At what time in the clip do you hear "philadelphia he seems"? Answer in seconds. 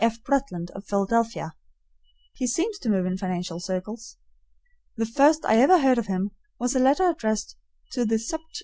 0.85-2.79